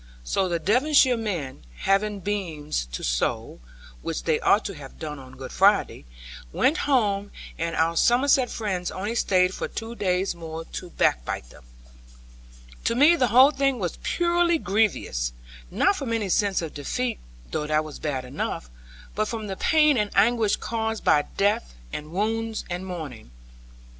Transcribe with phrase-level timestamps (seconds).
[0.23, 3.59] So the Devonshire men, having beans to sow
[4.01, 6.05] (which they ought to have done on Good Friday)
[6.51, 11.65] went home; and our Somerset friends only stayed for two days more to backbite them.
[12.85, 15.33] To me the whole thing was purely grievous;
[15.69, 17.19] not from any sense of defeat
[17.51, 18.71] (though that was bad enough)
[19.13, 23.29] but from the pain and anguish caused by death, and wounds, and mourning.